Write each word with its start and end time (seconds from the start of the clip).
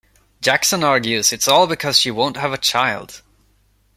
Jackson 0.41 0.83
argues 0.83 1.31
it's 1.31 1.47
all 1.47 1.67
because 1.67 1.99
she 1.99 2.09
won't 2.09 2.35
have 2.37 2.51
a 2.51 2.57
child. 2.57 3.21